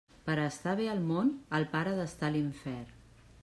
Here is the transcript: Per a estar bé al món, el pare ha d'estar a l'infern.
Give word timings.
Per 0.27 0.33
a 0.35 0.45
estar 0.51 0.73
bé 0.79 0.87
al 0.93 1.03
món, 1.11 1.29
el 1.59 1.67
pare 1.75 1.95
ha 1.95 1.99
d'estar 2.01 2.31
a 2.31 2.35
l'infern. 2.39 3.01